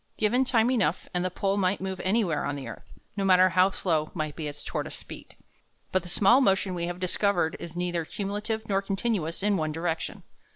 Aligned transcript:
Given 0.17 0.45
time 0.45 0.71
enough, 0.71 1.07
and 1.13 1.23
the 1.23 1.29
pole 1.29 1.57
might 1.57 1.79
move 1.79 2.01
anywhere 2.03 2.43
on 2.43 2.55
the 2.55 2.67
earth, 2.67 2.91
no 3.15 3.23
matter 3.23 3.49
how 3.49 3.69
slow 3.69 4.09
might 4.15 4.35
be 4.35 4.47
its 4.47 4.63
tortoise 4.63 4.95
speed. 4.95 5.35
But 5.91 6.01
the 6.01 6.09
small 6.09 6.41
motion 6.41 6.73
we 6.73 6.87
have 6.87 6.99
discovered 6.99 7.55
is 7.59 7.75
neither 7.75 8.03
cumulative 8.03 8.67
nor 8.67 8.81
continuous 8.81 9.43
in 9.43 9.57
one 9.57 9.71
direction. 9.71 10.23